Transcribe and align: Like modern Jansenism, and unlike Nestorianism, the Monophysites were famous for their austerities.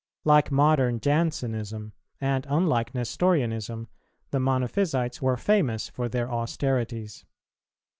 Like 0.23 0.51
modern 0.51 0.99
Jansenism, 0.99 1.93
and 2.19 2.47
unlike 2.49 2.95
Nestorianism, 2.95 3.87
the 4.31 4.39
Monophysites 4.39 5.21
were 5.21 5.37
famous 5.37 5.89
for 5.89 6.09
their 6.09 6.31
austerities. 6.31 7.23